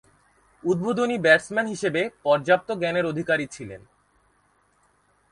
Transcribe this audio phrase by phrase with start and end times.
[0.63, 3.81] উদ্বোধনী ব্যাটসম্যান হিসেবে পর্যাপ্ত জ্ঞানের অধিকারী ছিলেন।